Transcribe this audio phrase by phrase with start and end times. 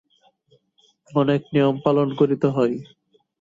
[1.11, 2.75] অনেক নিয়ম পালন করিতে হয়।